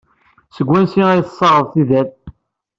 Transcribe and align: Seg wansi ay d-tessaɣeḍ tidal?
Seg 0.55 0.67
wansi 0.69 1.01
ay 1.09 1.21
d-tessaɣeḍ 1.21 1.65
tidal? 1.73 2.09